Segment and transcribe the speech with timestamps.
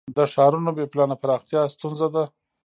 [0.17, 2.23] د ښارونو بې پلانه پراختیا ستونزه ده.